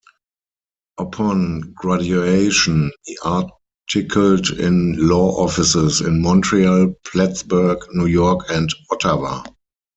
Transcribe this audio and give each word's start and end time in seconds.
Upon 0.97 1.75
graduation 1.75 2.89
he 3.03 3.19
articled 3.23 4.49
in 4.49 4.95
law 4.97 5.33
offices 5.43 6.01
in 6.01 6.23
Montreal, 6.23 6.95
Plattsburgh, 7.05 7.85
New 7.93 8.07
York, 8.07 8.45
and 8.49 8.67
Ottawa. 8.89 9.43